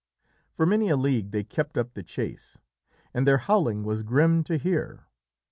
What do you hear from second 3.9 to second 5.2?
grim to hear.